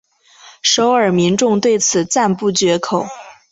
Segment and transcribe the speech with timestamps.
[0.63, 3.05] 首尔民众对此赞不绝口。